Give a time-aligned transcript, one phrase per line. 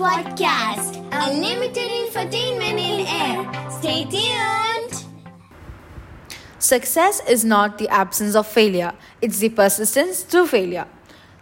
[0.00, 3.70] Podcast, unlimited infotainment in air.
[3.70, 5.04] Stay tuned.
[6.58, 10.86] Success is not the absence of failure, it's the persistence through failure.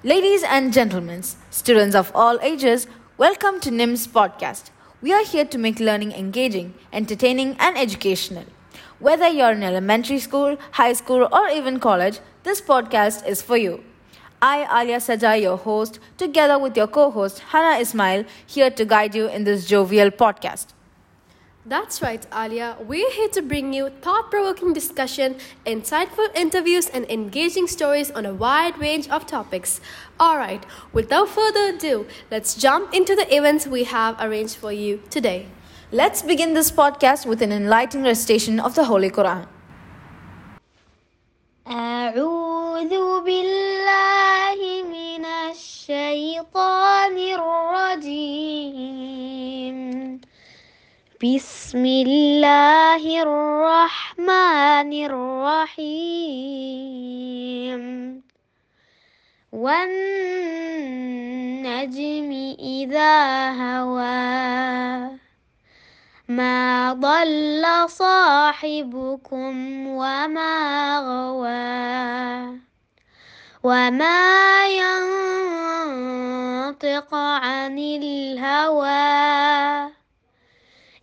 [0.02, 4.70] Ladies and gentlemen, students of all ages, welcome to NIMS podcast.
[5.00, 8.46] We are here to make learning engaging, entertaining, and educational.
[8.98, 13.84] Whether you're in elementary school, high school, or even college, this podcast is for you.
[14.40, 19.14] I, Alia Sajai, your host, together with your co host, Hannah Ismail, here to guide
[19.14, 20.66] you in this jovial podcast.
[21.66, 22.76] That's right, Alia.
[22.80, 25.36] We're here to bring you thought provoking discussion,
[25.66, 29.80] insightful interviews, and engaging stories on a wide range of topics.
[30.20, 35.48] Alright, without further ado, let's jump into the events we have arranged for you today.
[35.90, 39.48] Let's begin this podcast with an enlightening recitation of the Holy Quran.
[41.70, 48.08] أعوذ بالله من الشيطان الرجيم.
[51.20, 55.92] بسم الله الرحمن الرحيم.
[59.52, 60.16] والنجم
[62.58, 63.16] إذا
[63.52, 64.17] هوى
[66.28, 70.56] ما ضل صاحبكم وما
[71.00, 72.58] غوى
[73.62, 74.66] وما
[75.88, 78.88] ينطق عن الهوى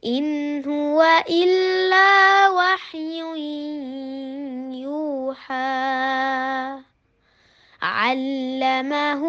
[0.06, 3.20] إن هو إلا وحي
[4.82, 5.66] يوحى
[7.82, 9.24] علمه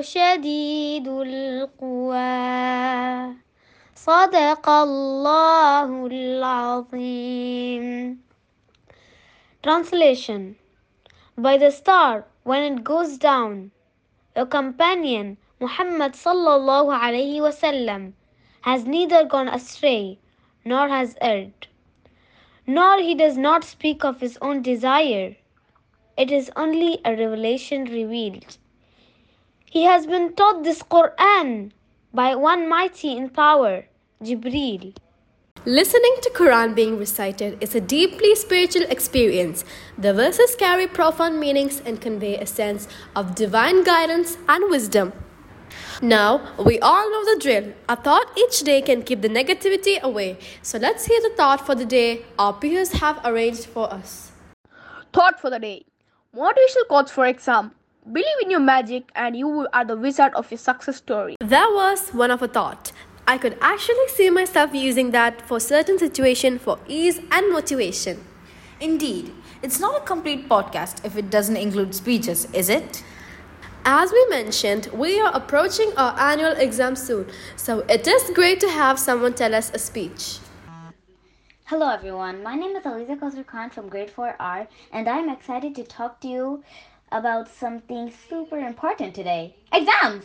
[0.00, 2.20] شديد القوى
[3.99, 7.85] صدق الله العظيم
[9.63, 10.55] Translation
[11.35, 13.71] By the star when it goes down,
[14.35, 18.13] a companion, Muhammad sallallahu alayhi wasallam,
[18.61, 20.19] has neither gone astray
[20.63, 21.67] nor has erred,
[22.67, 25.35] nor he does not speak of his own desire.
[26.15, 28.57] It is only a revelation revealed.
[29.65, 31.71] He has been taught this Quran
[32.13, 33.85] by one mighty in power,
[34.22, 34.94] Jibreel.
[35.64, 39.64] Listening to Quran being recited is a deeply spiritual experience.
[39.96, 42.86] The verses carry profound meanings and convey a sense
[43.16, 45.14] of divine guidance and wisdom.
[46.02, 47.72] Now, we all know the drill.
[47.88, 50.38] A thought each day can keep the negativity away.
[50.60, 54.32] So let's hear the thought for the day our peers have arranged for us.
[55.14, 55.86] Thought for the day.
[56.36, 57.72] Motivational quotes for exam.
[58.12, 61.36] Believe in your magic and you are the wizard of your success story.
[61.40, 62.92] That was one of a thought.
[63.30, 68.24] I could actually see myself using that for certain situation for ease and motivation.
[68.80, 69.32] Indeed,
[69.62, 73.04] it's not a complete podcast if it doesn't include speeches, is it?
[73.84, 78.68] As we mentioned, we are approaching our annual exam soon, so it is great to
[78.68, 80.40] have someone tell us a speech.
[81.66, 85.84] Hello everyone, my name is Aliza Khosrow Khan from grade 4R and I'm excited to
[85.84, 86.64] talk to you
[87.12, 89.54] about something super important today.
[89.72, 90.24] Exams!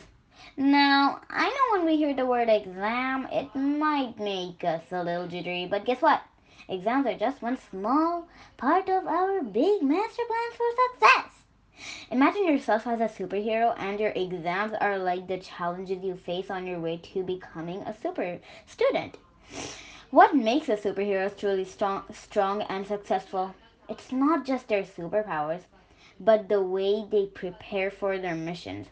[0.58, 5.28] Now, I know when we hear the word exam, it might make us a little
[5.28, 6.22] jittery, but guess what?
[6.70, 11.44] Exams are just one small part of our big master plan for success.
[12.10, 16.66] Imagine yourself as a superhero and your exams are like the challenges you face on
[16.66, 19.18] your way to becoming a super student.
[20.10, 23.56] What makes a superhero truly strong, strong and successful?
[23.90, 25.64] It's not just their superpowers,
[26.18, 28.88] but the way they prepare for their missions.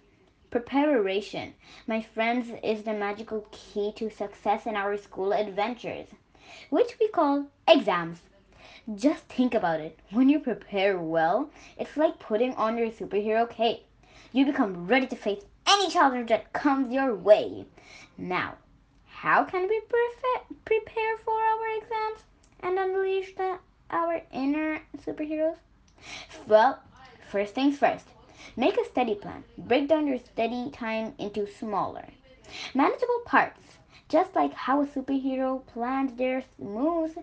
[0.54, 1.56] Preparation,
[1.88, 6.10] my friends, is the magical key to success in our school adventures,
[6.70, 8.20] which we call exams.
[8.94, 9.98] Just think about it.
[10.12, 13.84] When you prepare well, it's like putting on your superhero cape.
[14.32, 17.66] You become ready to face any challenge that comes your way.
[18.16, 18.58] Now,
[19.08, 19.82] how can we
[20.66, 22.26] prepare for our exams
[22.60, 23.58] and unleash the,
[23.90, 25.58] our inner superheroes?
[26.46, 26.78] Well,
[27.32, 28.06] first things first.
[28.56, 29.44] Make a study plan.
[29.58, 32.08] Break down your study time into smaller,
[32.74, 33.60] manageable parts.
[34.10, 37.18] Just like how a superhero plans their moves,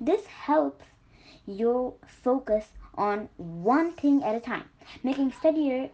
[0.00, 0.84] this helps
[1.46, 4.68] you focus on one thing at a time,
[5.02, 5.90] making studying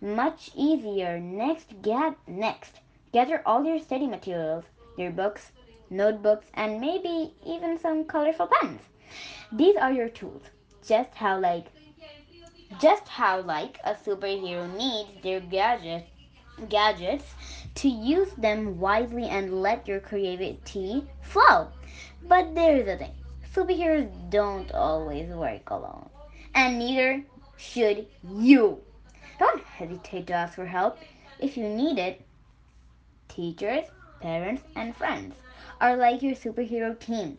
[0.00, 1.18] much easier.
[1.20, 2.80] Next, get next.
[3.12, 4.64] Gather all your study materials,
[4.96, 5.52] your books,
[5.90, 8.80] notebooks, and maybe even some colorful pens.
[9.52, 10.42] These are your tools.
[10.86, 11.66] Just how like
[12.80, 16.06] just how like a superhero needs their gadget
[16.68, 17.34] gadgets
[17.74, 21.68] to use them wisely and let your creativity flow.
[22.22, 23.14] But there's the thing.
[23.54, 26.08] Superheroes don't always work alone.
[26.54, 27.22] And neither
[27.56, 28.80] should you.
[29.38, 30.98] Don't hesitate to ask for help
[31.38, 32.20] if you need it.
[33.28, 33.86] Teachers,
[34.20, 35.34] parents, and friends
[35.80, 37.38] are like your superhero team.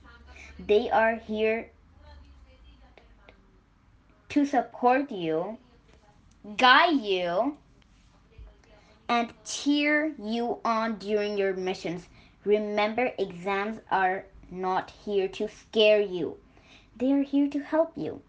[0.60, 1.70] They are here
[4.34, 5.60] to support you,
[6.58, 7.56] guide you,
[9.08, 12.10] and cheer you on during your missions.
[12.44, 16.36] Remember, exams are not here to scare you,
[16.98, 18.24] they are here to help you.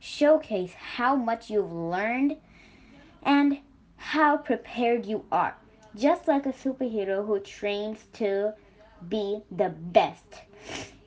[0.00, 2.38] Showcase how much you've learned
[3.22, 3.58] and
[3.98, 5.56] how prepared you are.
[5.94, 8.52] Just like a superhero who trains to
[9.08, 10.42] be the best,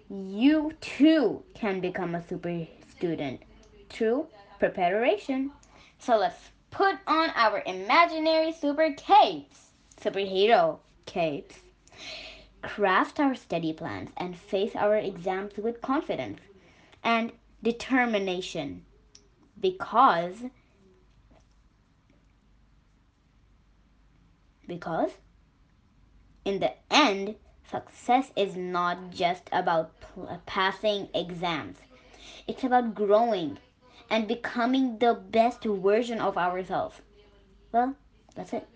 [0.09, 3.41] you too can become a super student
[3.89, 4.27] through
[4.59, 5.51] preparation.
[5.97, 11.55] So let's put on our imaginary super capes, superhero capes.
[12.61, 16.39] Craft our study plans and face our exams with confidence
[17.03, 17.31] and
[17.63, 18.85] determination
[19.59, 20.35] because
[24.67, 25.11] because
[26.45, 27.35] in the end
[27.69, 29.91] success is not just about
[30.45, 31.77] passing exams
[32.47, 33.57] it's about growing
[34.09, 37.01] and becoming the best version of ourselves
[37.71, 37.95] well
[38.35, 38.67] that's it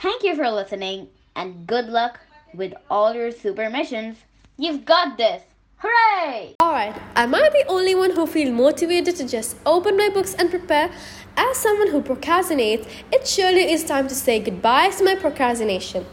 [0.00, 2.20] thank you for listening and good luck
[2.54, 4.18] with all your super missions
[4.56, 5.42] you've got this
[5.78, 6.56] Hooray!
[6.62, 10.48] Alright, am I the only one who feel motivated to just open my books and
[10.48, 10.90] prepare?
[11.36, 16.06] As someone who procrastinates, it surely is time to say goodbye to my procrastination.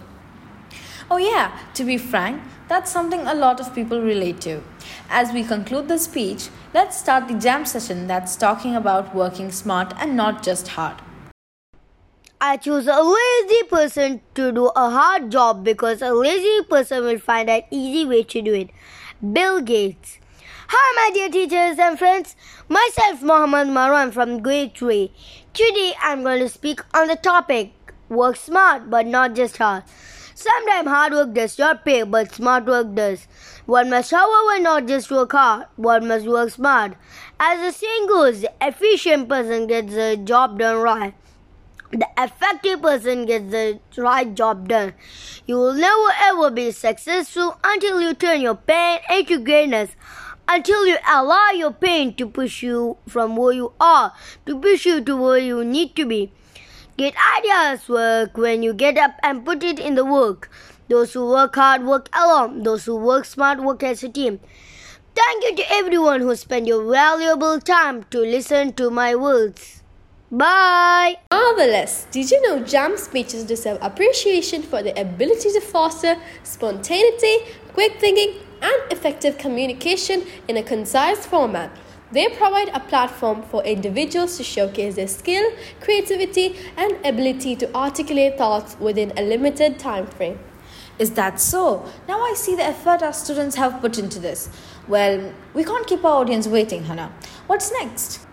[1.12, 4.62] Oh, yeah, to be frank, that's something a lot of people relate to.
[5.10, 9.94] As we conclude the speech, let's start the jam session that's talking about working smart
[9.98, 11.02] and not just hard.
[12.40, 17.20] I choose a lazy person to do a hard job because a lazy person will
[17.20, 18.70] find an easy way to do it.
[19.32, 20.20] Bill Gates.
[20.68, 22.36] Hi, my dear teachers and friends.
[22.68, 25.12] Myself, Mohammed Marwan from grade 3.
[25.54, 27.72] Today, I'm going to speak on the topic
[28.10, 29.84] work smart but not just hard.
[30.44, 33.28] Sometimes hard work does not pay, but smart work does.
[33.66, 36.96] One must, however, not just work hard, one must work smart.
[37.40, 41.14] As the saying goes, the efficient person gets the job done right
[41.94, 44.94] the effective person gets the right job done.
[45.46, 49.92] You will never ever be successful until you turn your pain into greatness,
[50.48, 54.14] until you allow your pain to push you from where you are,
[54.48, 56.32] to push you to where you need to be.
[56.96, 60.52] Get ideas work when you get up and put it in the work.
[60.90, 64.40] Those who work hard work alone, those who work smart work as a team.
[65.16, 69.82] Thank you to everyone who spent your valuable time to listen to my words.
[70.32, 71.18] Bye!
[71.32, 72.06] Marvelous!
[72.12, 77.38] Did you know jam speeches deserve appreciation for their ability to foster spontaneity,
[77.74, 81.72] quick thinking, and effective communication in a concise format?
[82.14, 85.52] They provide a platform for individuals to showcase their skill,
[85.82, 90.38] creativity, and ability to articulate thoughts within a limited time frame.
[91.00, 91.92] Is that so?
[92.08, 94.48] Now I see the effort our students have put into this.
[94.88, 97.12] Well, we can't keep our audience waiting, Hannah.
[97.48, 98.28] What's next?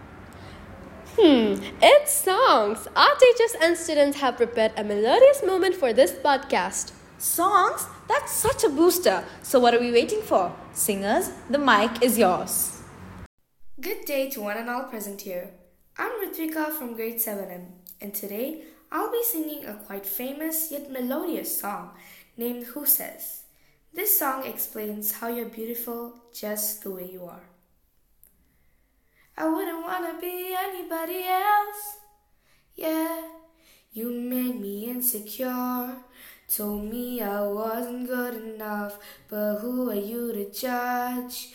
[1.19, 2.87] Hmm, it's songs.
[2.95, 6.93] Our teachers and students have prepared a melodious moment for this podcast.
[7.17, 7.87] Songs?
[8.09, 9.25] That's such a booster.
[9.43, 10.55] So, what are we waiting for?
[10.75, 12.80] Singers, the mic is yours.
[13.81, 15.53] Good day to one and all present here.
[15.97, 17.65] I'm Ritvika from grade 7M,
[18.03, 21.93] and today I'll be singing a quite famous yet melodious song
[22.37, 23.45] named Who Says.
[23.95, 27.49] This song explains how you're beautiful just the way you are.
[29.39, 32.01] I wouldn't wanna be anybody else.
[32.75, 33.23] Yeah,
[33.95, 35.97] you made me insecure.
[36.55, 41.55] Told me I wasn't good enough, but who are you to judge?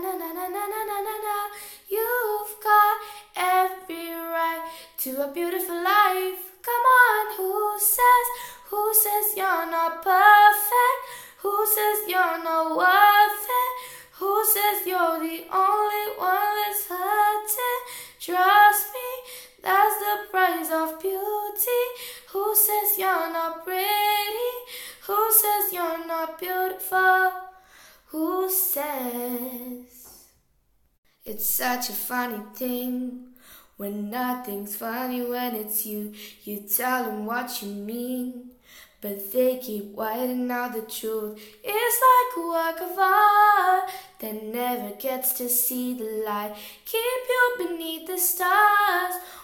[5.01, 6.61] to a beautiful life.
[6.61, 8.27] Come on, who says,
[8.69, 11.01] who says you're not perfect?
[11.39, 13.73] Who says you're not worth it?
[14.19, 17.81] Who says you're the only one that's hurting?
[18.19, 19.09] Trust me,
[19.63, 21.83] that's the price of beauty.
[22.29, 24.53] Who says you're not pretty?
[25.07, 27.31] Who says you're not beautiful?
[28.09, 30.27] Who says?
[31.25, 33.30] It's such a funny thing
[33.81, 36.13] when nothing's funny when it's you.
[36.43, 38.51] You tell them what you mean.
[39.01, 41.41] But they keep whiting out the truth.
[41.63, 46.53] It's like a work of art that never gets to see the light.
[46.85, 49.15] Keep you beneath the stars.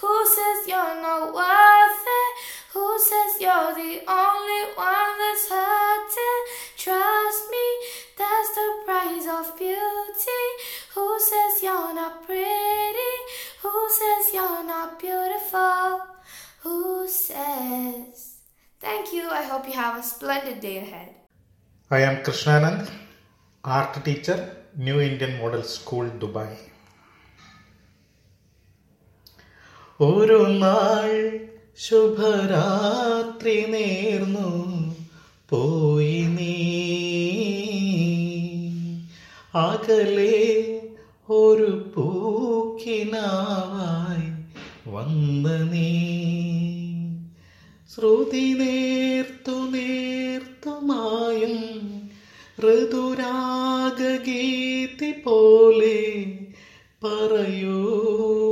[0.00, 2.32] Who says you're not worth it?
[2.74, 6.42] Who says you're the only one that's hurting?
[6.76, 7.66] Trust me,
[8.18, 10.44] that's the price of beauty.
[10.94, 13.14] Who says you're not pretty?
[13.62, 16.00] Who says you're not beautiful?
[16.64, 18.36] Who says?
[18.80, 19.28] Thank you.
[19.30, 21.14] I hope you have a splendid day ahead.
[21.90, 22.90] I am Krishnanand,
[23.64, 24.38] art teacher,
[24.76, 26.50] New Indian Model School, Dubai.
[30.00, 31.40] ഒരു നാൾ
[31.78, 34.94] ശുഭരാത്രി നേർന്നു.
[35.50, 36.76] പോയി നീ.
[39.54, 40.80] അകലെ
[41.30, 44.32] ഒരു പൂക്കിനാവായി
[44.90, 46.18] വന്ന നീ.
[47.94, 51.86] ശ്രുതി നേർത്തു നേർത്തുമായും
[52.60, 56.36] ഋതുരാഗീതി പോലെ
[57.02, 58.45] പറയൂ.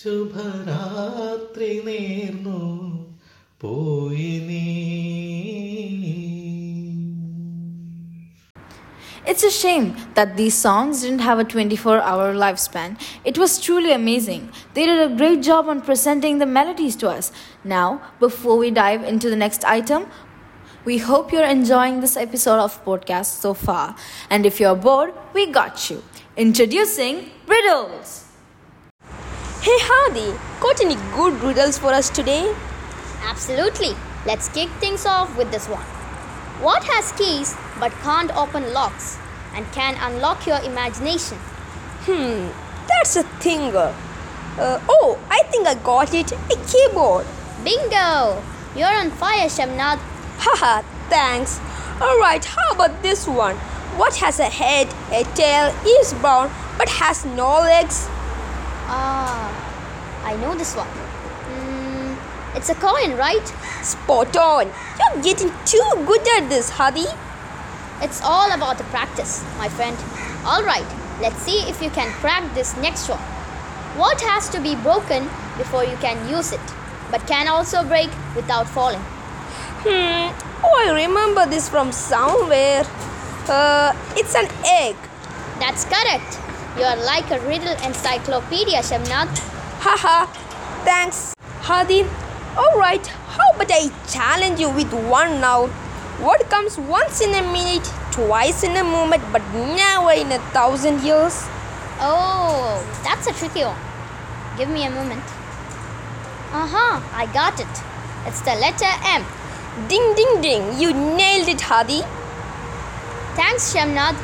[0.00, 2.60] ശുഭരാത്രി നേർന്നു
[3.64, 4.64] പോയി നീ
[9.30, 12.90] It's a shame that these songs didn't have a 24 hour lifespan.
[13.24, 14.42] It was truly amazing.
[14.74, 17.32] They did a great job on presenting the melodies to us.
[17.64, 17.88] Now,
[18.20, 20.06] before we dive into the next item,
[20.84, 23.96] we hope you're enjoying this episode of podcast so far.
[24.30, 26.04] And if you're bored, we got you.
[26.36, 28.10] Introducing Riddles.
[29.61, 32.51] Hey Hadi, got any good riddles for us today?
[33.21, 33.91] Absolutely.
[34.25, 35.83] Let's kick things off with this one.
[36.65, 39.19] What has keys but can't open locks
[39.53, 41.37] and can unlock your imagination?
[42.09, 42.49] Hmm,
[42.87, 43.75] that's a thing.
[43.75, 43.93] Uh,
[44.89, 46.31] oh, I think I got it.
[46.31, 47.27] A keyboard.
[47.63, 48.41] Bingo!
[48.75, 49.99] You're on fire, Shamnad.
[50.39, 51.59] Haha, thanks.
[52.01, 53.57] Alright, how about this one?
[53.95, 56.49] What has a head, a tail, is brown,
[56.79, 58.09] but has no legs?
[58.87, 59.51] Ah,
[60.23, 60.87] I know this one.
[60.87, 62.17] Mm,
[62.55, 63.47] it's a coin, right?
[63.81, 64.71] Spot on.
[64.99, 67.05] You're getting too good at this, Hadi.
[68.01, 69.95] It's all about the practice, my friend.
[70.45, 70.87] Alright,
[71.21, 73.19] let's see if you can crack this next one.
[73.97, 75.25] What has to be broken
[75.57, 76.61] before you can use it,
[77.11, 79.01] but can also break without falling?
[79.83, 80.33] Hmm,
[80.63, 82.83] oh, I remember this from somewhere.
[83.47, 84.95] Uh, it's an egg.
[85.59, 86.40] That's correct.
[86.77, 89.27] You're like a riddle encyclopedia, Shamnad.
[89.81, 90.25] Haha,
[90.85, 92.05] thanks, Hadi.
[92.57, 95.67] Alright, how about I challenge you with one now?
[96.19, 101.01] What comes once in a minute, twice in a moment, but never in a thousand
[101.01, 101.43] years?
[101.99, 103.77] Oh, that's a tricky one.
[104.57, 105.23] Give me a moment.
[106.51, 107.73] Uh huh, I got it.
[108.27, 109.25] It's the letter M.
[109.87, 112.01] Ding ding ding, you nailed it, Hadi.
[113.35, 114.15] Thanks, Shamnad.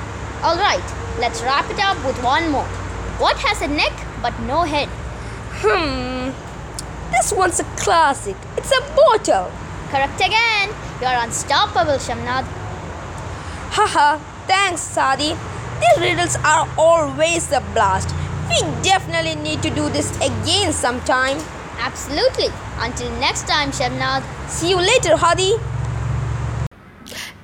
[0.44, 0.84] Alright,
[1.19, 2.67] let's wrap it up with one more.
[3.19, 4.89] What has a neck but no head?
[5.59, 6.29] Hmm,
[7.12, 8.36] this one's a classic.
[8.57, 9.51] It's a bottle.
[9.89, 10.69] Correct again.
[11.01, 12.45] You're unstoppable, Shamnad.
[13.74, 15.36] Haha, thanks, Sadi.
[15.79, 18.13] These riddles are always a blast.
[18.50, 21.38] We definitely need to do this again sometime.
[21.79, 22.50] Absolutely.
[22.79, 24.24] Until next time, Shamnad.
[24.50, 25.53] See you later, Hadi.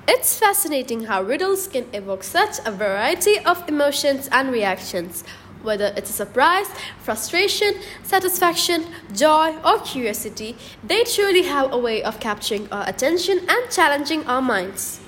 [0.06, 5.24] It's fascinating how riddles can evoke such a variety of emotions and reactions,
[5.62, 6.68] whether it's a surprise,
[7.00, 8.84] frustration, satisfaction,
[9.14, 10.58] joy, or curiosity.
[10.84, 15.00] They truly have a way of capturing our attention and challenging our minds.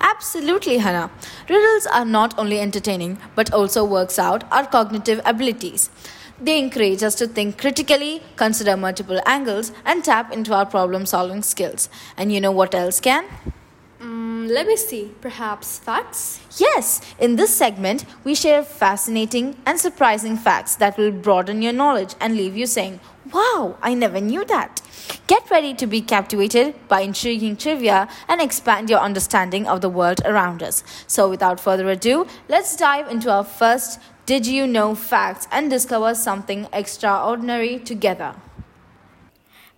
[0.00, 1.10] Absolutely, Hannah.
[1.50, 5.90] Riddles are not only entertaining but also works out our cognitive abilities.
[6.40, 11.42] They encourage us to think critically, consider multiple angles, and tap into our problem solving
[11.42, 11.90] skills.
[12.16, 13.26] And you know what else can?
[14.40, 15.12] Mm, let me see.
[15.20, 16.40] Perhaps facts?
[16.56, 22.14] Yes, in this segment, we share fascinating and surprising facts that will broaden your knowledge
[22.20, 23.00] and leave you saying,
[23.32, 24.80] Wow, I never knew that.
[25.26, 30.22] Get ready to be captivated by intriguing trivia and expand your understanding of the world
[30.24, 30.82] around us.
[31.06, 36.14] So, without further ado, let's dive into our first Did You Know facts and discover
[36.14, 38.34] something extraordinary together.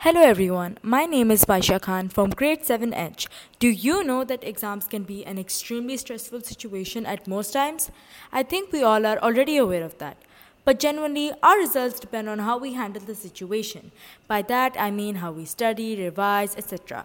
[0.04, 3.28] Hello everyone, my name is Baisha Khan from Grade 7H.
[3.60, 7.88] Do you know that exams can be an extremely stressful situation at most times?
[8.32, 10.16] I think we all are already aware of that.
[10.64, 13.92] But genuinely, our results depend on how we handle the situation.
[14.26, 17.04] By that, I mean how we study, revise, etc.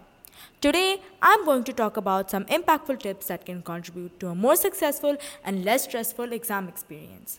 [0.60, 4.56] Today, I'm going to talk about some impactful tips that can contribute to a more
[4.56, 7.38] successful and less stressful exam experience.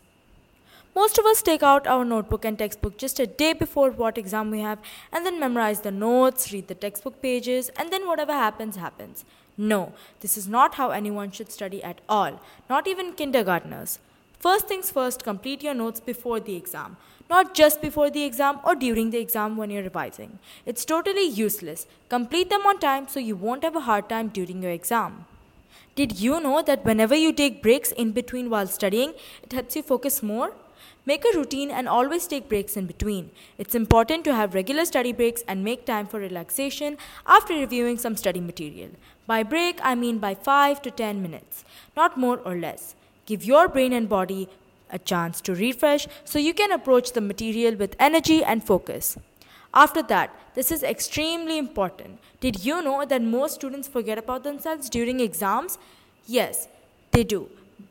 [0.96, 4.50] Most of us take out our notebook and textbook just a day before what exam
[4.50, 4.80] we have
[5.12, 9.24] and then memorize the notes, read the textbook pages, and then whatever happens, happens.
[9.58, 14.00] No, this is not how anyone should study at all, not even kindergartners.
[14.40, 16.98] First things first, complete your notes before the exam,
[17.30, 20.40] not just before the exam or during the exam when you're revising.
[20.66, 21.86] It's totally useless.
[22.08, 25.26] Complete them on time so you won't have a hard time during your exam.
[25.96, 29.84] Did you know that whenever you take breaks in between while studying, it helps you
[29.84, 30.54] focus more?
[31.10, 33.32] Make a routine and always take breaks in between.
[33.58, 38.16] It's important to have regular study breaks and make time for relaxation after reviewing some
[38.16, 38.92] study material.
[39.26, 41.64] By break, I mean by 5 to 10 minutes,
[41.98, 42.94] not more or less.
[43.26, 44.50] Give your brain and body
[44.92, 49.18] a chance to refresh so you can approach the material with energy and focus.
[49.74, 52.20] After that, this is extremely important.
[52.40, 55.80] Did you know that most students forget about themselves during exams?
[56.28, 56.68] Yes,
[57.14, 57.50] they do.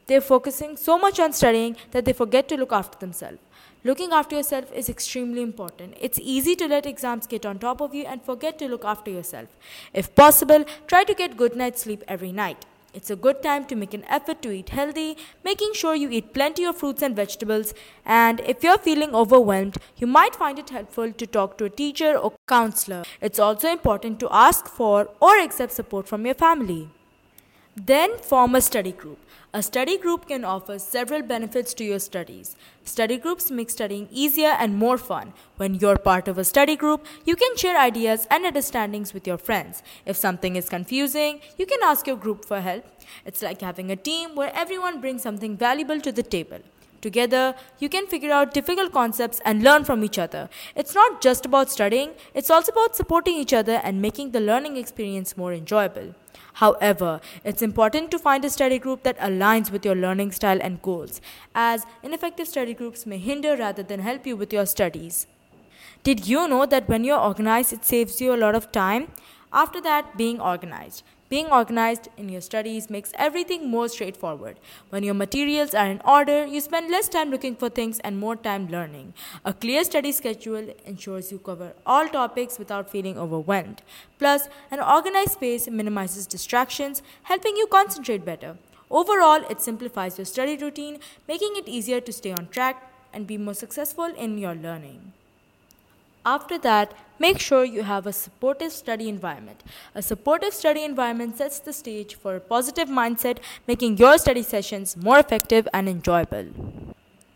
[0.08, 3.38] They're focusing so much on studying that they forget to look after themselves.
[3.84, 5.96] Looking after yourself is extremely important.
[6.00, 9.10] It's easy to let exams get on top of you and forget to look after
[9.10, 9.48] yourself.
[9.92, 12.64] If possible, try to get good night's sleep every night.
[12.94, 16.32] It's a good time to make an effort to eat healthy, making sure you eat
[16.32, 17.74] plenty of fruits and vegetables.
[18.06, 22.16] And if you're feeling overwhelmed, you might find it helpful to talk to a teacher
[22.16, 23.04] or counselor.
[23.20, 26.88] It's also important to ask for or accept support from your family.
[27.76, 29.18] Then form a study group.
[29.54, 32.54] A study group can offer several benefits to your studies.
[32.84, 35.32] Study groups make studying easier and more fun.
[35.56, 39.38] When you're part of a study group, you can share ideas and understandings with your
[39.38, 39.82] friends.
[40.04, 42.84] If something is confusing, you can ask your group for help.
[43.24, 46.58] It's like having a team where everyone brings something valuable to the table.
[47.00, 50.50] Together, you can figure out difficult concepts and learn from each other.
[50.76, 54.76] It's not just about studying, it's also about supporting each other and making the learning
[54.76, 56.14] experience more enjoyable.
[56.58, 60.82] However, it's important to find a study group that aligns with your learning style and
[60.82, 61.20] goals,
[61.54, 65.28] as ineffective study groups may hinder rather than help you with your studies.
[66.02, 69.06] Did you know that when you're organized, it saves you a lot of time?
[69.52, 71.04] After that, being organized.
[71.28, 74.58] Being organized in your studies makes everything more straightforward.
[74.88, 78.34] When your materials are in order, you spend less time looking for things and more
[78.34, 79.12] time learning.
[79.44, 83.82] A clear study schedule ensures you cover all topics without feeling overwhelmed.
[84.18, 88.56] Plus, an organized space minimizes distractions, helping you concentrate better.
[88.90, 93.36] Overall, it simplifies your study routine, making it easier to stay on track and be
[93.36, 95.12] more successful in your learning.
[96.28, 99.62] After that, make sure you have a supportive study environment.
[99.94, 104.94] A supportive study environment sets the stage for a positive mindset, making your study sessions
[104.94, 106.48] more effective and enjoyable.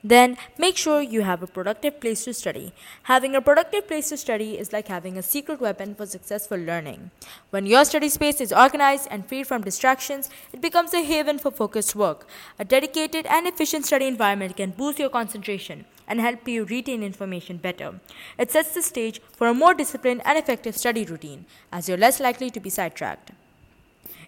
[0.05, 2.73] Then make sure you have a productive place to study.
[3.05, 7.13] Having a productive place to study is like having a secret weapon for successful learning.
[7.51, 11.53] When your study space is organized and free from distractions, it becomes a haven for
[11.53, 12.27] focused work.
[12.59, 17.59] A dedicated and efficient study environment can boost your concentration and help you retain information
[17.59, 18.01] better.
[18.39, 22.19] It sets the stage for a more disciplined and effective study routine, as you're less
[22.19, 23.31] likely to be sidetracked.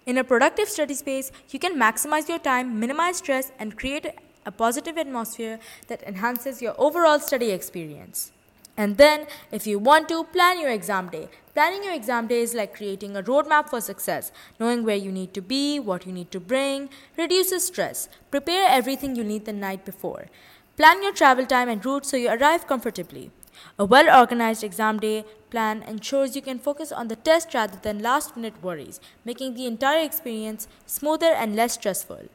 [0.06, 4.06] In a productive study space, you can maximize your time, minimize stress, and create
[4.46, 8.32] a positive atmosphere that enhances your overall study experience.
[8.76, 11.28] And then, if you want to, plan your exam day.
[11.54, 14.32] Planning your exam day is like creating a roadmap for success.
[14.58, 18.08] Knowing where you need to be, what you need to bring, reduces stress.
[18.32, 20.26] Prepare everything you need the night before.
[20.76, 23.30] Plan your travel time and route so you arrive comfortably.
[23.78, 28.02] A well organized exam day plan ensures you can focus on the test rather than
[28.02, 32.28] last minute worries, making the entire experience smoother and less stressful.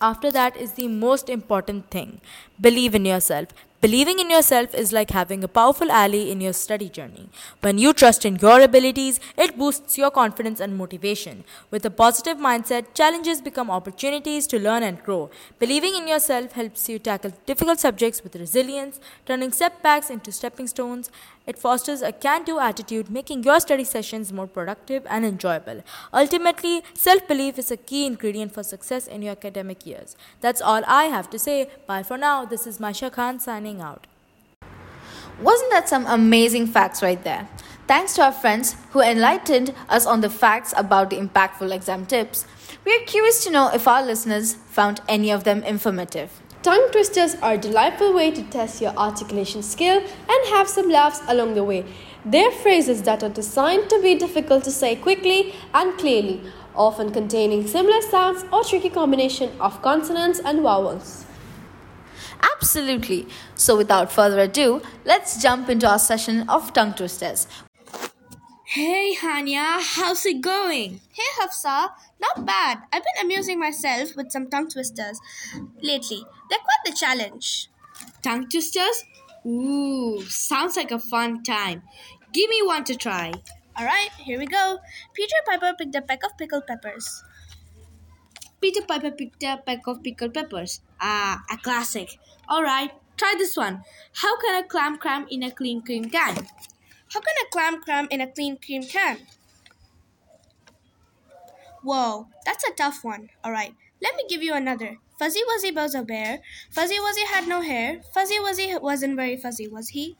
[0.00, 2.20] After that is the most important thing
[2.60, 3.48] believe in yourself.
[3.80, 7.28] Believing in yourself is like having a powerful ally in your study journey.
[7.60, 11.44] When you trust in your abilities, it boosts your confidence and motivation.
[11.70, 15.30] With a positive mindset, challenges become opportunities to learn and grow.
[15.58, 21.10] Believing in yourself helps you tackle difficult subjects with resilience, turning setbacks into stepping stones.
[21.46, 25.82] It fosters a can do attitude, making your study sessions more productive and enjoyable.
[26.12, 30.16] Ultimately, self belief is a key ingredient for success in your academic years.
[30.40, 31.70] That's all I have to say.
[31.86, 32.44] Bye for now.
[32.44, 34.06] This is Masha Khan signing out.
[35.40, 37.48] Wasn't that some amazing facts right there?
[37.86, 42.44] Thanks to our friends who enlightened us on the facts about the impactful exam tips,
[42.84, 46.40] we are curious to know if our listeners found any of them informative.
[46.66, 51.20] Tongue twisters are a delightful way to test your articulation skill and have some laughs
[51.28, 51.84] along the way.
[52.24, 56.42] They're phrases that are designed to be difficult to say quickly and clearly,
[56.74, 61.24] often containing similar sounds or tricky combination of consonants and vowels.
[62.42, 63.28] Absolutely.
[63.54, 67.46] So, without further ado, let's jump into our session of tongue twisters.
[68.64, 71.00] Hey Hanya, how's it going?
[71.12, 72.78] Hey Hafsa, not bad.
[72.92, 75.20] I've been amusing myself with some tongue twisters
[75.80, 76.26] lately.
[76.48, 77.70] They're quite the challenge.
[78.22, 79.04] Tongue twisters?
[79.46, 81.82] Ooh, sounds like a fun time.
[82.32, 83.32] Give me one to try.
[83.78, 84.78] Alright, here we go.
[85.14, 87.22] Peter Piper picked a peck of pickled peppers.
[88.60, 90.80] Peter Piper picked a peck of pickled peppers.
[91.00, 92.18] Ah, a classic.
[92.50, 93.84] Alright, try this one.
[94.14, 96.34] How can a clam cram in a clean cream can?
[97.12, 99.18] How can a clam cram in a clean cream can?
[101.82, 103.30] Whoa, that's a tough one.
[103.44, 104.98] Alright, let me give you another.
[105.18, 106.40] Fuzzy Wuzzy was a bear.
[106.70, 108.02] Fuzzy Wuzzy had no hair.
[108.12, 110.16] Fuzzy Wuzzy wasn't very fuzzy, was he?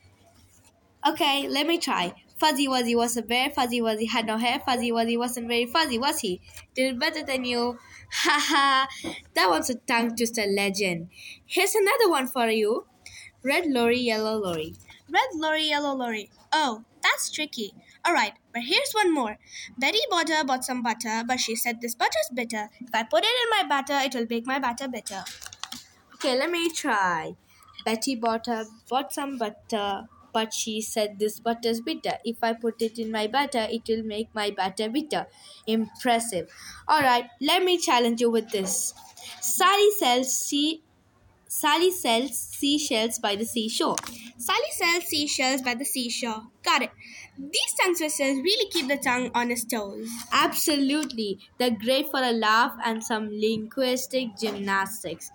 [1.07, 2.13] Okay, let me try.
[2.37, 3.49] Fuzzy Wuzzy was a bear.
[3.49, 4.59] Fuzzy Wuzzy had no hair.
[4.59, 6.41] Fuzzy Wuzzy wasn't very fuzzy, was he?
[6.73, 7.77] Did it better than you.
[8.09, 8.87] Ha ha!
[9.33, 11.09] that one's a tongue twister legend.
[11.45, 12.87] Here's another one for you.
[13.43, 14.75] Red lorry, yellow lorry.
[15.09, 16.29] Red lorry, yellow lorry.
[16.53, 17.73] Oh, that's tricky.
[18.07, 19.37] Alright, but here's one more.
[19.77, 22.69] Betty Butter bought some butter, but she said this butter's bitter.
[22.79, 25.23] If I put it in my batter, it will make my batter bitter.
[26.13, 27.35] Okay, let me try.
[27.83, 32.13] Betty Butter bought some butter, but she said this butter's bitter.
[32.23, 35.27] If I put it in my batter, it will make my batter bitter.
[35.65, 36.49] Impressive.
[36.89, 38.93] Alright, let me challenge you with this.
[39.41, 40.81] Sally sells sea
[41.49, 43.95] Sally sells seashells by the seashore.
[44.37, 46.43] Sally sells seashells by the seashore.
[46.61, 46.91] Got it.
[47.37, 50.09] These tongue twisters really keep the tongue on its toes.
[50.31, 51.39] Absolutely.
[51.59, 55.29] They're great for a laugh and some linguistic gymnastics.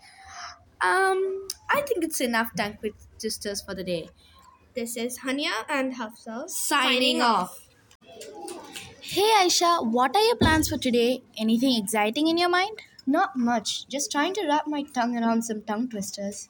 [0.80, 2.76] Um, I think it's enough tongue
[3.20, 4.08] twisters for the day.
[4.74, 7.68] This is Hania and Hafsa signing off.
[9.00, 11.22] Hey Aisha, what are your plans for today?
[11.36, 12.80] Anything exciting in your mind?
[13.06, 16.48] Not much, just trying to wrap my tongue around some tongue twisters.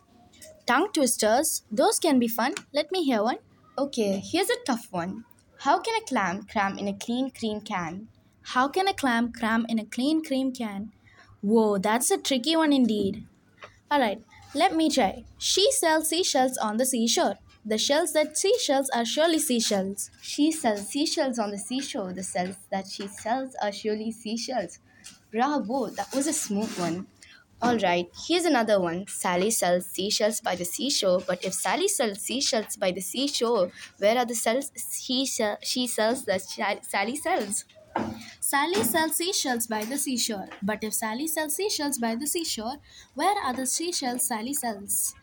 [0.66, 1.64] Tongue twisters?
[1.70, 2.54] Those can be fun.
[2.72, 3.38] Let me hear one.
[3.76, 5.24] Okay, here's a tough one.
[5.62, 8.09] How can a clam cram in a clean cream can?
[8.42, 10.90] How can a clam cram in a clean cream can?
[11.40, 13.25] Whoa, that's a tricky one indeed.
[13.88, 14.25] Alright,
[14.57, 15.25] let me try.
[15.38, 17.38] She sells seashells on the seashore.
[17.64, 20.11] The shells that seashells are surely seashells.
[20.20, 22.12] She sells seashells on the seashore.
[22.12, 24.81] The shells that she sells are surely seashells.
[25.31, 27.07] Bravo, that was a smooth one.
[27.62, 29.07] Alright, here's another one.
[29.07, 34.18] Sally sells seashells by the seashore, but if Sally sells seashells by the seashore, where
[34.18, 34.70] are the cells
[35.01, 36.42] she, she sells that
[36.83, 37.64] Sally sells?
[38.40, 42.77] Sally sells seashells by the seashore, but if Sally sells seashells by the seashore,
[43.14, 45.14] where are the seashells Sally sells?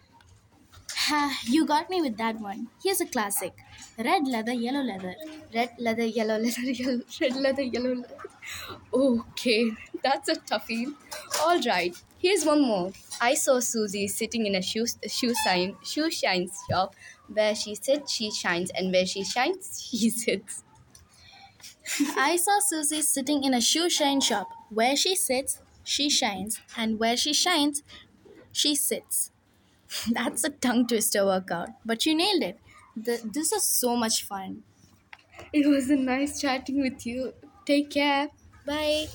[1.07, 2.69] Ha, you got me with that one.
[2.83, 3.55] Here's a classic.
[3.97, 5.15] Red leather, yellow leather.
[5.53, 8.17] Red leather, yellow leather, yellow, red leather, yellow leather.
[8.93, 9.71] Okay,
[10.03, 10.93] that's a toughie.
[11.41, 12.91] All right, here's one more.
[13.21, 16.95] I saw Susie sitting in a shoe shoe shine shoe shines shop.
[17.27, 20.63] Where she sits, she shines, and where she shines, she sits.
[22.17, 24.49] I saw Susie sitting in a shoe shine shop.
[24.69, 27.83] Where she sits, she shines, and where she shines,
[28.51, 29.31] she sits.
[30.11, 32.59] That's a tongue twister workout, but you nailed it.
[32.95, 34.63] The, this was so much fun.
[35.53, 37.33] It was a nice chatting with you.
[37.65, 38.29] Take care.
[38.65, 39.07] Bye.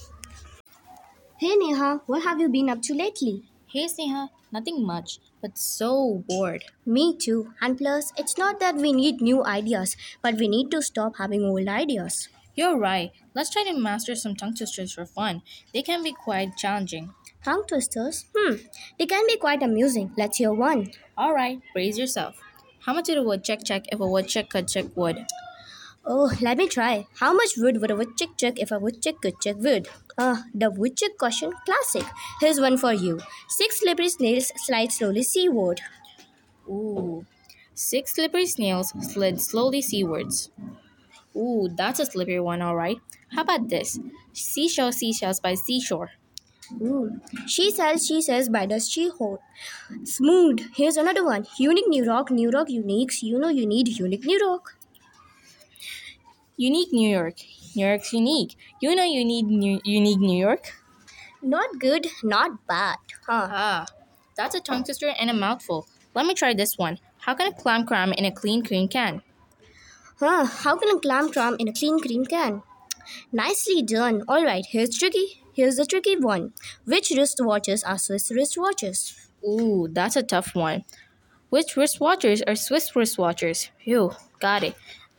[1.36, 3.42] Hey Neha, what have you been up to lately?
[3.66, 6.64] Hey Sneha, nothing much, but so bored.
[6.86, 7.52] Me too.
[7.60, 11.42] And plus, it's not that we need new ideas, but we need to stop having
[11.42, 12.28] old ideas.
[12.54, 13.10] You're right.
[13.34, 15.42] Let's try to master some tongue twisters for fun.
[15.72, 17.12] They can be quite challenging.
[17.44, 18.26] Tongue twisters?
[18.36, 18.54] Hmm,
[18.96, 20.12] they can be quite amusing.
[20.16, 20.92] Let's hear one.
[21.18, 22.36] All right, brace yourself.
[22.86, 25.26] How much did a woodchuck check check if a woodchuck could check wood?
[26.06, 27.06] Oh, let me try.
[27.18, 29.88] How much wood would a woodchuck chuck if a woodchuck could chuck wood?
[30.18, 32.04] Ah, uh, the woodchuck question classic.
[32.40, 33.20] Here's one for you.
[33.48, 35.80] Six slippery snails slide slowly seaward.
[36.68, 37.24] Ooh.
[37.74, 40.50] Six slippery snails slid slowly seawards.
[41.34, 42.98] Ooh, that's a slippery one, all right.
[43.32, 43.98] How about this?
[44.32, 46.10] Seashell seashells by seashore.
[46.80, 47.20] Ooh.
[47.46, 49.40] She sells, she says, by the she hole.
[50.04, 50.60] Smooth.
[50.74, 51.46] Here's another one.
[51.58, 53.22] Unique New York, New York uniques.
[53.22, 54.76] You know you need unique New York.
[56.56, 57.36] Unique New York.
[57.74, 58.56] New York's unique.
[58.80, 60.72] You know you need new, unique New York.
[61.42, 62.98] Not good, not bad.
[63.26, 63.48] Huh.
[63.50, 63.86] Ah,
[64.36, 65.86] that's a tongue twister and a mouthful.
[66.14, 66.98] Let me try this one.
[67.18, 69.22] How can a clam cram in a clean cream can?
[70.20, 72.62] Huh, how can a clam cram in a clean cream can?
[73.32, 74.22] Nicely done.
[74.28, 75.42] Alright, here's tricky.
[75.52, 76.52] Here's the tricky one.
[76.84, 79.28] Which wristwatches are Swiss wristwatches?
[79.44, 80.84] Ooh, that's a tough one.
[81.50, 83.70] Which wristwatches are Swiss wristwatches?
[83.84, 84.74] Phew, got it.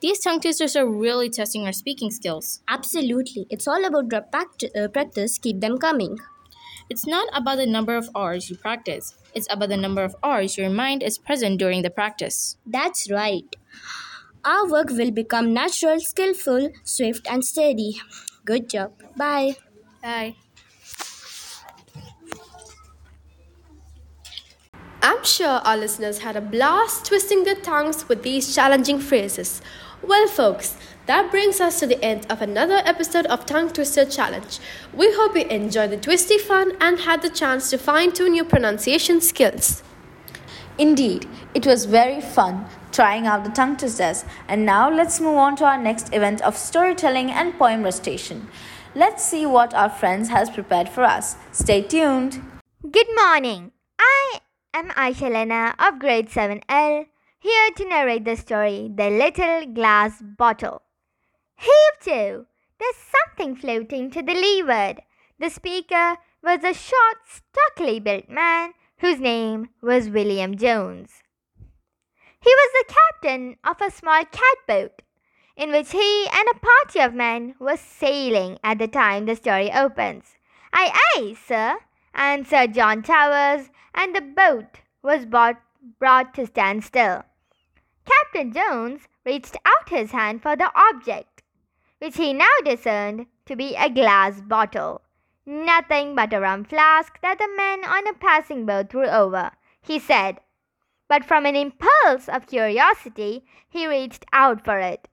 [0.05, 2.61] These tongue twisters are really testing our speaking skills.
[2.67, 3.47] Absolutely.
[3.49, 5.39] It's all about uh, practice.
[5.39, 6.19] Keep them coming.
[6.91, 10.59] It's not about the number of hours you practice, it's about the number of hours
[10.59, 12.55] your mind is present during the practice.
[12.67, 13.55] That's right.
[14.45, 17.99] Our work will become natural, skillful, swift, and steady.
[18.45, 18.91] Good job.
[19.17, 19.55] Bye.
[20.03, 20.35] Bye.
[25.01, 29.61] I'm sure our listeners had a blast twisting their tongues with these challenging phrases.
[30.01, 34.59] Well, folks, that brings us to the end of another episode of Tongue Twister Challenge.
[34.93, 38.45] We hope you enjoyed the twisty fun and had the chance to fine tune your
[38.45, 39.83] pronunciation skills.
[40.77, 44.25] Indeed, it was very fun trying out the tongue twisters.
[44.47, 48.47] And now let's move on to our next event of storytelling and poem recitation.
[48.93, 51.35] Let's see what our friends has prepared for us.
[51.51, 52.41] Stay tuned.
[52.89, 53.71] Good morning.
[53.99, 54.39] I
[54.73, 57.07] am Aisha Lena of grade 7L
[57.45, 60.81] here to narrate the story The Little Glass Bottle.
[61.55, 62.45] Heave to!
[62.79, 65.03] There's something floating to the leeward.
[65.39, 71.21] The speaker was a short, stockily built man whose name was William Jones.
[72.41, 75.03] He was the captain of a small catboat
[75.55, 79.71] in which he and a party of men were sailing at the time the story
[79.71, 80.33] opens.
[80.73, 81.77] Aye, aye, sir,
[82.15, 85.61] answered John Towers, and the boat was brought,
[85.99, 87.23] brought to stand still.
[88.35, 91.41] Captain Jones reached out his hand for the object,
[91.99, 95.03] which he now discerned to be a glass bottle.
[95.45, 99.99] Nothing but a rum flask that the men on a passing boat threw over, he
[99.99, 100.41] said
[101.07, 105.07] but from an impulse of curiosity he reached out for it.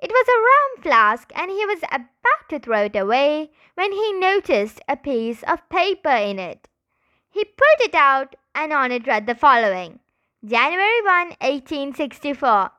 [0.00, 4.12] It was a rum flask, and he was about to throw it away when he
[4.12, 6.68] noticed a piece of paper in it.
[7.28, 9.98] He pulled it out, and on it read the following
[10.46, 12.48] January 1, 1864.
[12.48, 12.70] I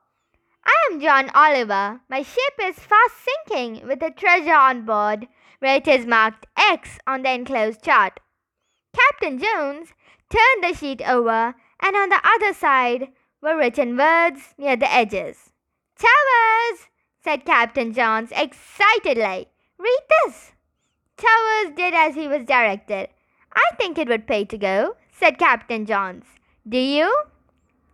[0.89, 1.99] am John Oliver.
[2.09, 5.27] My ship is fast sinking with a treasure on board,
[5.59, 8.21] where it is marked X on the enclosed chart.
[8.93, 9.89] Captain Jones
[10.29, 13.09] turned the sheet over and on the other side
[13.41, 15.49] were written words near the edges.
[15.97, 16.87] Towers,
[17.21, 19.47] said Captain Jones excitedly.
[19.77, 20.53] Read this.
[21.17, 23.09] Towers did as he was directed.
[23.51, 26.23] I think it would pay to go, said Captain Jones.
[26.65, 27.13] Do you?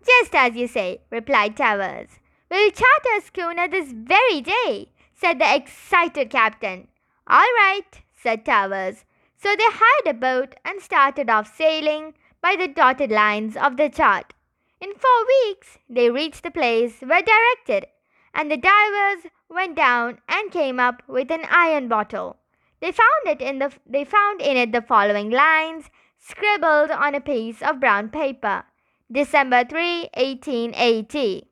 [0.06, 2.10] Just as you say, replied Towers.
[2.50, 6.88] We'll charter a schooner this very day, said the excited captain.
[7.28, 9.04] All right, said Towers.
[9.36, 13.89] So they hired a boat and started off sailing by the dotted lines of the
[13.89, 14.34] chart.
[14.80, 17.88] In four weeks, they reached the place where directed,
[18.34, 22.38] and the divers went down and came up with an iron bottle.
[22.82, 25.89] They found it in the they found in it the following lines
[26.20, 28.65] scribbled on a piece of brown paper.
[29.12, 31.48] December 3, 1880.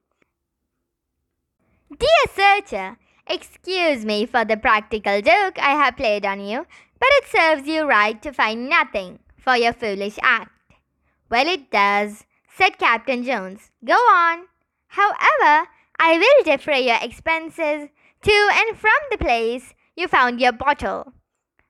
[2.00, 6.66] Dear searcher, excuse me for the practical joke I have played on you,
[6.98, 10.50] but it serves you right to find nothing for your foolish act.
[11.30, 13.70] Well, it does, said Captain Jones.
[13.86, 14.46] Go on.
[14.88, 15.68] However,
[16.00, 17.90] I will defray your expenses
[18.24, 21.14] to and from the place you found your bottle.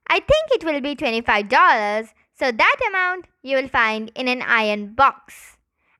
[0.07, 4.93] I think it will be $25, so that amount you will find in an iron
[4.93, 5.52] box.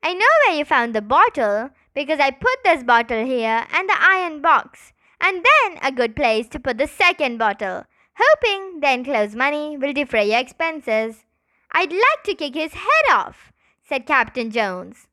[0.04, 3.96] I know where you found the bottle because I put this bottle here and the
[3.98, 7.86] iron box, and then a good place to put the second bottle,
[8.18, 11.26] hoping the enclosed money will defray your expenses.
[11.72, 15.08] I'd like to kick his head off said Captain Jones.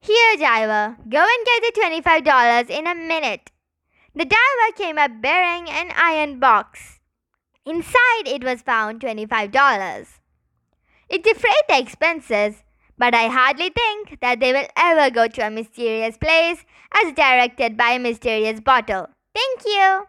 [0.00, 3.50] Here, diver, go and get the $25 in a minute.
[4.14, 7.00] The diver came up bearing an iron box.
[7.64, 10.06] Inside it was found $25.
[11.08, 12.62] It defrayed the expenses,
[12.98, 16.64] but I hardly think that they will ever go to a mysterious place
[17.04, 19.08] as directed by a mysterious bottle.
[19.34, 20.06] Thank you.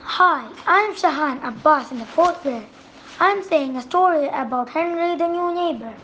[0.00, 2.66] Hi, I'm Shahan Abbas in the fourth grade.
[3.20, 5.94] I'm saying a story about Henry the New Neighbor,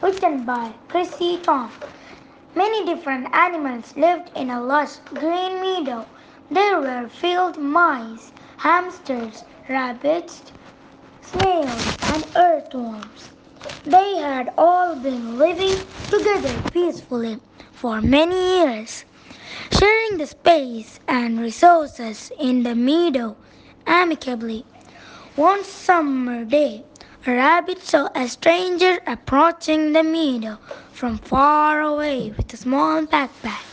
[0.00, 1.70] written by Chrissy Tom.
[2.54, 6.06] Many different animals lived in a lush green meadow.
[6.50, 10.52] There were field mice, hamsters, rabbits,
[11.32, 13.30] snails, and earthworms.
[13.84, 15.76] They had all been living
[16.10, 17.38] together peacefully
[17.72, 19.04] for many years,
[19.72, 23.36] sharing the space and resources in the meadow
[23.86, 24.64] amicably.
[25.36, 26.84] One summer day,
[27.26, 30.58] a Rabbit saw a stranger approaching the meadow
[30.92, 33.64] from far away with a small backpack.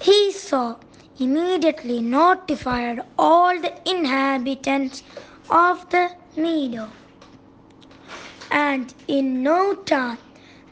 [0.00, 0.76] He saw
[1.18, 5.02] immediately notified all the inhabitants
[5.48, 6.88] of the meadow.
[8.50, 10.18] And in no time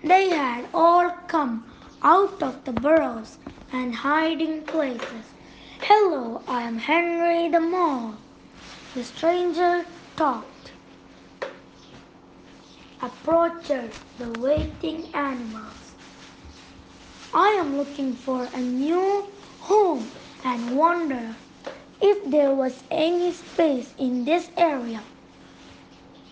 [0.03, 1.65] they had all come
[2.03, 3.39] out of the burrows
[3.73, 5.27] and hiding places.
[5.81, 8.15] Hello, I am Henry the Mole.
[8.95, 10.73] The stranger talked.
[13.01, 13.69] Approached
[14.19, 15.95] the waiting animals.
[17.35, 19.27] I am looking for a new
[19.59, 20.11] home
[20.45, 21.35] and wonder
[22.01, 25.03] if there was any space in this area.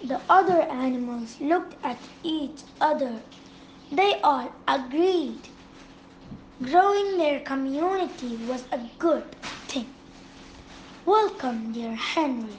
[0.05, 3.23] The other animals looked at each other.
[3.93, 5.51] They all agreed.
[6.63, 9.37] Growing their community was a good
[9.69, 9.95] thing.
[11.05, 12.59] Welcome, dear Henry,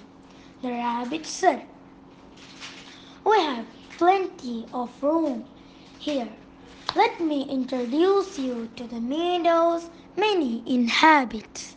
[0.62, 1.68] the rabbit said.
[3.26, 5.46] We have plenty of room
[5.98, 6.30] here.
[6.96, 11.76] Let me introduce you to the meadows many inhabit.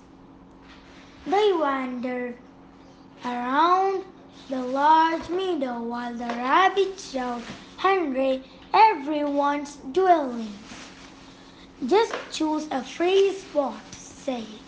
[1.26, 2.38] They wandered
[3.24, 4.04] around
[4.48, 10.58] the large meadow while the rabbit showed Henry everyone's dwelling.
[11.86, 14.60] Just choose a free spot, say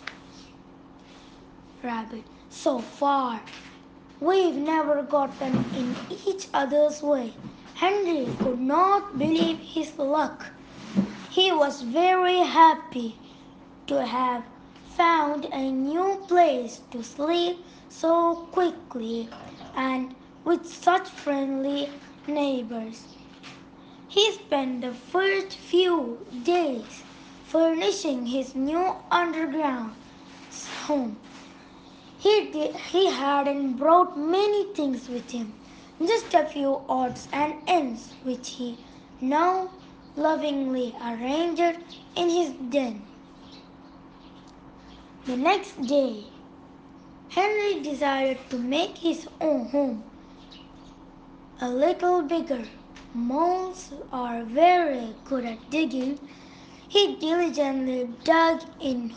[1.83, 2.25] Rabbit.
[2.49, 3.41] So far,
[4.19, 7.33] we've never gotten in each other's way.
[7.73, 10.53] Henry could not believe his luck.
[11.29, 13.21] He was very happy
[13.87, 14.43] to have
[14.83, 19.29] found a new place to sleep so quickly
[19.77, 21.89] and with such friendly
[22.27, 23.03] neighbors.
[24.09, 27.03] He spent the first few days
[27.45, 29.93] furnishing his new underground
[30.87, 31.17] home.
[32.19, 35.53] He, did, he hadn't brought many things with him,
[35.99, 38.77] just a few odds and ends which he
[39.21, 39.69] now
[40.15, 41.77] lovingly arranged
[42.15, 43.01] in his den.
[45.27, 46.23] The next day,
[47.29, 50.03] Henry decided to make his own home
[51.61, 52.63] a little bigger.
[53.13, 56.19] Moles are very good at digging.
[56.87, 59.13] He diligently dug in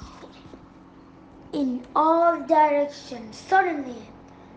[1.52, 3.36] in all directions.
[3.38, 4.02] Suddenly,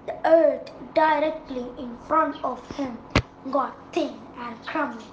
[0.07, 2.97] the earth directly in front of him
[3.51, 5.05] got thin and crumbling.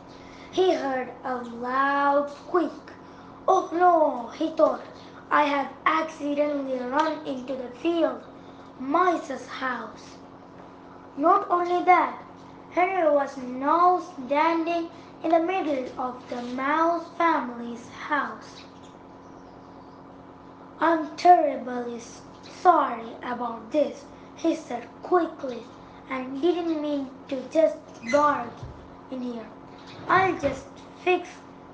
[0.51, 2.93] He heard a loud squeak.
[3.47, 4.83] Oh no, he thought.
[5.31, 8.23] I have accidentally run into the field
[8.81, 10.17] mice's house.
[11.17, 12.19] Not only that,
[12.71, 14.89] Henry was now standing
[15.23, 18.63] in the middle of the mouse family's house.
[20.81, 22.01] I'm terribly
[22.63, 24.05] sorry about this,
[24.37, 25.63] he said quickly,
[26.09, 27.77] and didn't mean to just
[28.11, 28.49] barge
[29.11, 29.47] in here.
[30.09, 30.65] I'll just
[31.05, 31.29] fix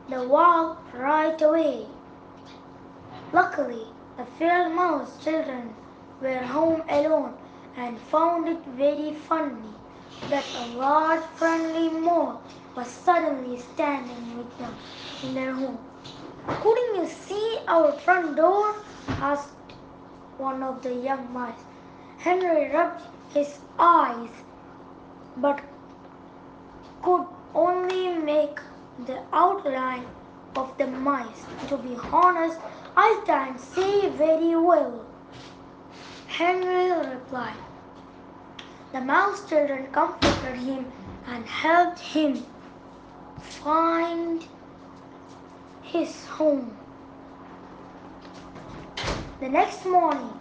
[0.09, 1.87] the wall right away.
[3.33, 5.75] Luckily, the field mouse children
[6.21, 7.35] were home alone
[7.77, 9.73] and found it very funny
[10.31, 12.41] that a large friendly mole
[12.75, 14.75] was suddenly standing with them
[15.23, 15.79] in their home.
[16.47, 18.75] Couldn't you see our front door?
[19.21, 19.75] asked
[20.39, 21.65] one of the young mice.
[22.19, 23.03] Henry rubbed
[23.33, 24.29] his eyes
[25.37, 25.61] but
[27.03, 28.59] could only make
[29.07, 30.05] the outline
[30.57, 31.45] of the mice.
[31.69, 32.59] To be honest,
[32.97, 35.06] I can't see very well.
[36.27, 37.57] Henry replied.
[38.93, 40.87] The mouse children comforted him
[41.27, 42.45] and helped him
[43.63, 44.45] find
[45.83, 46.77] his home.
[49.41, 50.33] The next morning,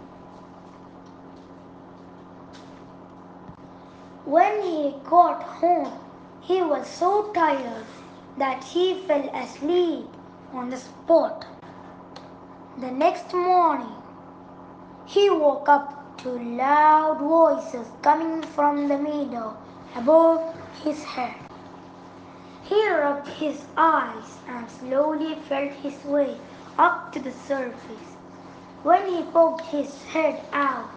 [4.26, 5.94] when he got home,
[6.42, 7.86] he was so tired
[8.38, 10.08] that he fell asleep
[10.54, 11.46] on the spot.
[12.80, 13.95] The next morning,
[15.06, 19.56] he woke up to loud voices coming from the meadow
[19.96, 21.36] above his head.
[22.64, 26.38] He rubbed his eyes and slowly felt his way
[26.80, 28.16] up to the surface.
[28.82, 30.90] When he poked his head out,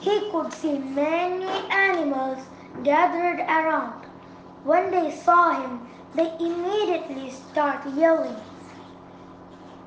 [0.00, 2.38] he could see many animals
[2.84, 4.04] gathered around.
[4.64, 8.36] When they saw him, they immediately started yelling.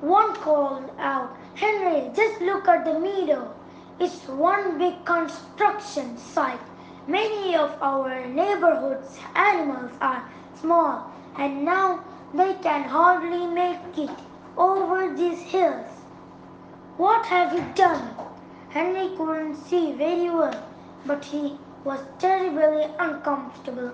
[0.00, 3.51] One called out, Henry, just look at the meadow.
[4.00, 6.60] It's one big construction site.
[7.06, 10.28] Many of our neighborhood's animals are
[10.60, 14.10] small and now they can hardly make it
[14.56, 15.86] over these hills.
[16.96, 18.14] What have you done?
[18.70, 20.64] Henry couldn't see very well,
[21.04, 23.92] but he was terribly uncomfortable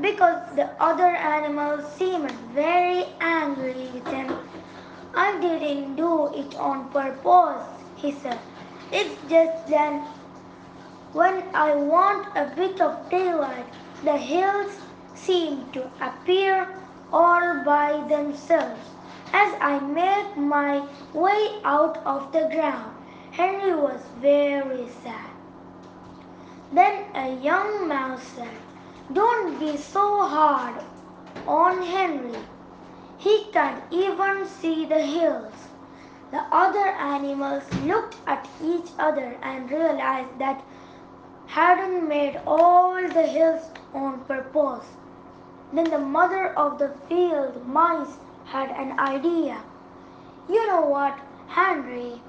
[0.00, 4.36] because the other animals seemed very angry with him.
[5.14, 7.66] I didn't do it on purpose,
[7.96, 8.38] he said.
[8.92, 10.02] It's just that
[11.12, 13.66] when I want a bit of daylight,
[14.02, 14.72] the hills
[15.14, 16.68] seem to appear
[17.12, 18.80] all by themselves.
[19.32, 20.84] As I make my
[21.14, 22.92] way out of the ground,
[23.30, 25.30] Henry was very sad.
[26.72, 28.58] Then a young mouse said,
[29.12, 30.82] Don't be so hard
[31.46, 32.38] on Henry.
[33.18, 35.69] He can't even see the hills.
[36.30, 40.62] The other animals looked at each other and realized that
[41.46, 43.62] hadn't made all the hills
[43.92, 44.86] on purpose.
[45.72, 49.60] Then the mother of the field mice had an idea.
[50.48, 51.18] You know what,
[51.48, 52.20] Henry?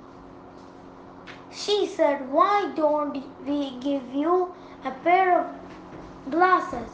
[1.52, 6.90] She said, Why don't we give you a pair of glasses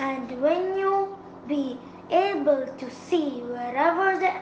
[0.00, 1.78] and when you be
[2.10, 4.32] able to see wherever the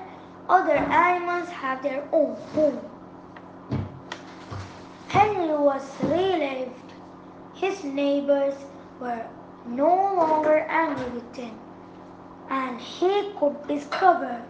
[0.48, 2.80] other animals have their own home?
[5.08, 6.70] Henry was relieved.
[7.54, 8.54] His neighbors
[9.00, 9.26] were
[9.66, 11.58] no longer angry with him,
[12.50, 14.42] and he could discover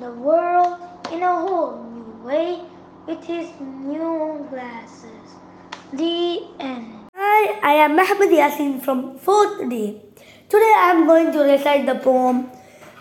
[0.00, 0.78] the world
[1.12, 2.60] in a whole new way
[3.06, 5.36] with his new glasses.
[5.92, 7.08] The end.
[7.14, 10.02] Hi, I am Mahmoud Yasin from 4th D.
[10.48, 12.50] Today I am going to recite the poem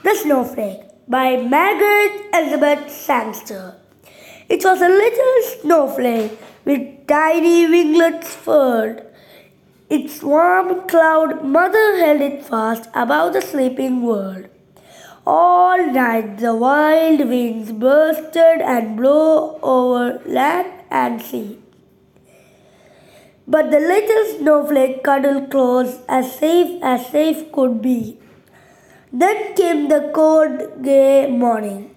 [0.04, 3.76] The Snowflake by Margaret Elizabeth Sangster.
[4.50, 9.04] It was a little snowflake with tiny winglets furled.
[9.88, 14.48] Its warm cloud mother held it fast above the sleeping world.
[15.28, 21.60] All night the wild winds bursted and blew over land and sea.
[23.48, 28.18] But the little snowflake cuddled close, as safe as safe could be.
[29.22, 31.96] Then came the cold grey morning,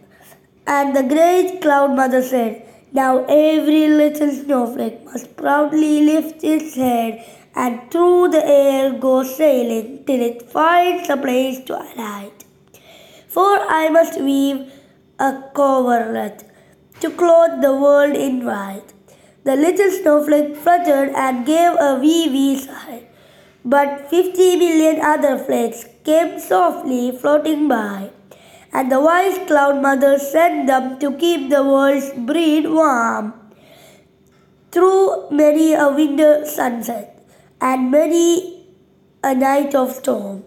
[0.69, 2.62] and the great cloud mother said,
[2.93, 7.25] Now every little snowflake must proudly lift its head
[7.57, 12.45] and through the air go sailing till it finds a place to alight.
[13.27, 14.73] For I must weave
[15.19, 16.49] a coverlet
[17.01, 18.95] to clothe the world in white.
[19.43, 23.09] The little snowflake fluttered and gave a wee wee sigh.
[23.64, 28.11] But fifty million other flakes came softly floating by,
[28.73, 33.35] and the wise cloud mother sent them to keep the world's breed warm
[34.73, 37.29] through many a winter sunset
[37.61, 38.65] and many
[39.23, 40.45] a night of storm.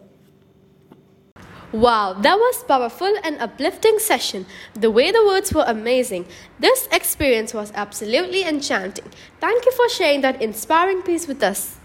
[1.72, 4.45] Wow, that was powerful and uplifting session.
[4.74, 6.26] The way the words were amazing.
[6.59, 9.05] This experience was absolutely enchanting.
[9.39, 11.80] Thank you for sharing that inspiring piece with us.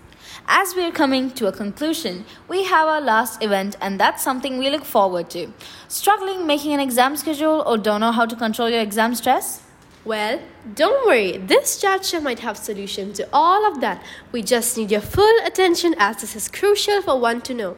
[0.49, 4.71] As we're coming to a conclusion, we have our last event, and that's something we
[4.71, 5.53] look forward to.
[5.89, 9.63] Struggling making an exam schedule or don't know how to control your exam stress?
[10.05, 10.41] Well,
[10.77, 14.01] don't worry, this chat show might have solution to all of that.
[14.31, 17.77] We just need your full attention as this is crucial for one to know.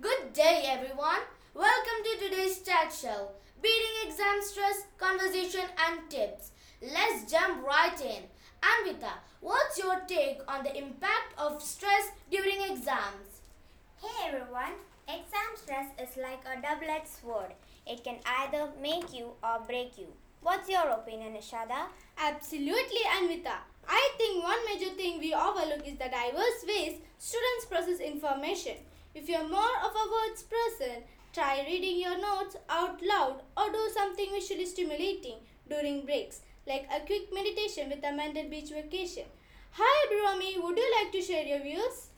[0.00, 1.20] Good day, everyone.
[1.52, 3.32] Welcome to today's chat show.
[3.60, 6.52] Beating exam stress, conversation, and tips.
[6.80, 8.22] Let's jump right in.
[8.70, 13.42] Anvita, what's your take on the impact of stress during exams?
[14.02, 14.72] Hey everyone,
[15.06, 17.52] exam stress is like a double edged sword.
[17.86, 20.08] It can either make you or break you.
[20.40, 21.88] What's your opinion, Ishada?
[22.18, 23.56] Absolutely, Anvita.
[23.86, 28.76] I think one major thing we overlook is the diverse ways students process information.
[29.14, 31.02] If you're more of a words person,
[31.34, 35.36] try reading your notes out loud or do something visually stimulating
[35.68, 39.24] during breaks, like a quick meditation with a mental beach vacation.
[39.72, 42.08] Hi, Abhirami, would you like to share your views?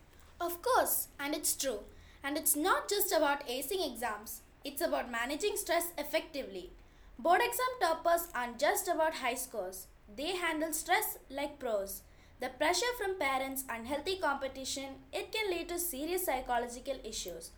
[0.40, 1.80] Of course, and it's true.
[2.22, 6.70] And it's not just about acing exams, it's about managing stress effectively.
[7.18, 12.02] Board exam toppers aren't just about high scores, they handle stress like pros.
[12.40, 17.50] The pressure from parents and healthy competition, it can lead to serious psychological issues.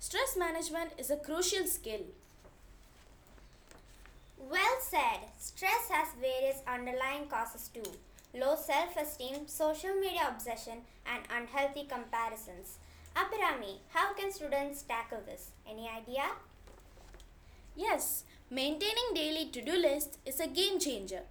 [0.00, 2.00] Stress management is a crucial skill.
[4.50, 5.20] Well said.
[5.38, 7.90] Stress has various underlying causes too
[8.34, 12.78] low self esteem, social media obsession, and unhealthy comparisons.
[13.16, 15.50] Abhirami, how can students tackle this?
[15.68, 16.24] Any idea?
[17.76, 21.22] Yes, maintaining daily to do lists is a game changer.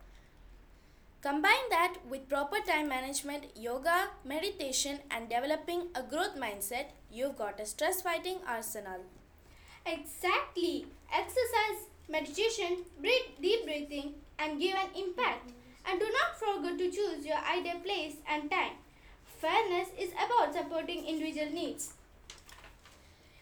[1.21, 7.59] Combine that with proper time management, yoga, meditation, and developing a growth mindset, you've got
[7.59, 9.01] a stress fighting arsenal.
[9.85, 10.85] Exactly.
[11.13, 15.51] Exercise, meditation, breathe, deep breathing, and give an impact.
[15.85, 18.77] And do not forget to choose your ideal place and time.
[19.43, 21.93] fairness is about supporting individual needs.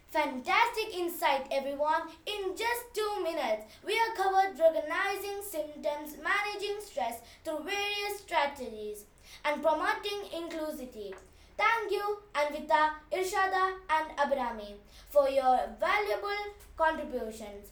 [0.07, 2.07] Fantastic insight, everyone.
[2.25, 9.05] In just two minutes, we have covered recognizing symptoms, managing stress through various strategies,
[9.45, 11.13] and promoting inclusivity.
[11.55, 12.81] Thank you, Anvita,
[13.13, 13.65] Irshada,
[13.97, 14.71] and Abhirami,
[15.09, 16.43] for your valuable
[16.75, 17.69] contributions.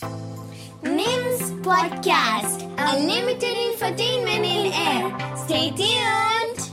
[0.00, 5.36] NIMS Podcast, unlimited infotainment in air.
[5.36, 6.70] Stay tuned.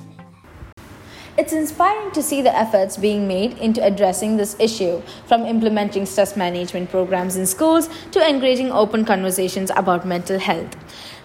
[1.37, 6.37] It's inspiring to see the efforts being made into addressing this issue, from implementing stress
[6.37, 10.75] management programs in schools to encouraging open conversations about mental health.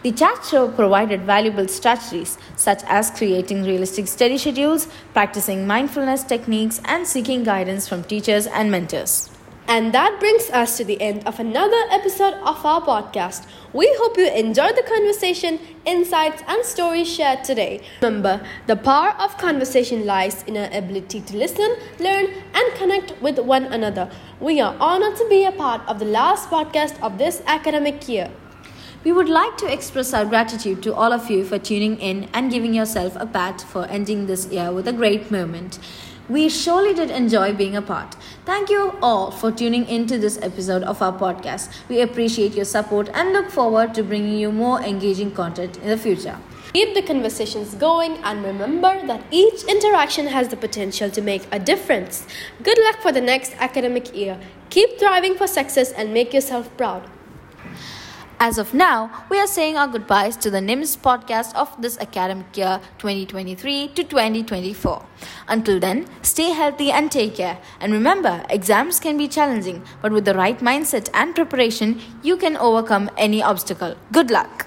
[0.03, 6.81] The chat show provided valuable strategies such as creating realistic study schedules, practicing mindfulness techniques,
[6.85, 9.32] and seeking guidance from teachers and mentors.
[9.69, 13.47] And that brings us to the end of another episode of our podcast.
[13.73, 17.81] We hope you enjoyed the conversation, insights, and stories shared today.
[18.03, 23.39] Remember, the power of conversation lies in our ability to listen, learn, and connect with
[23.39, 24.11] one another.
[24.41, 28.31] We are honored to be a part of the last podcast of this academic year.
[29.05, 32.53] We would like to express our gratitude to all of you for tuning in and
[32.53, 35.79] giving yourself a pat for ending this year with a great moment.
[36.33, 38.17] We surely did enjoy being a part.
[38.47, 41.69] Thank you all for tuning into this episode of our podcast.
[41.91, 45.99] We appreciate your support and look forward to bringing you more engaging content in the
[45.99, 46.39] future.
[46.73, 51.59] Keep the conversations going and remember that each interaction has the potential to make a
[51.59, 52.27] difference.
[52.63, 54.41] Good luck for the next academic year.
[54.71, 57.11] Keep thriving for success and make yourself proud.
[58.45, 62.57] As of now, we are saying our goodbyes to the NIMS podcast of this academic
[62.57, 65.07] year 2023 to 2024.
[65.47, 67.59] Until then, stay healthy and take care.
[67.79, 72.57] And remember, exams can be challenging, but with the right mindset and preparation, you can
[72.57, 73.95] overcome any obstacle.
[74.11, 74.67] Good luck!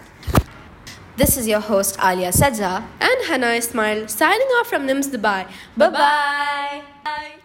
[1.18, 5.50] This is your host Alia Sajja and Hannah Ismail signing off from NIMS Dubai.
[5.76, 7.42] Bye bye.